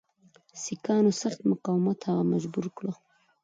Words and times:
سیکهانو 0.63 1.11
سخت 1.21 1.39
مقاومت 1.51 1.99
هغه 2.09 2.23
مجبور 2.33 2.65
کړ. 2.77 2.85